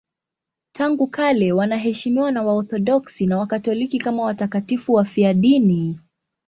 [0.75, 5.99] Tangu kale wanaheshimiwa na Waorthodoksi na Wakatoliki kama watakatifu wafiadini.